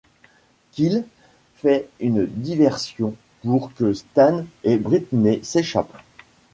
[0.71, 1.05] Kyle
[1.57, 5.95] fait une diversion pour que Stan et Britney s'échappent.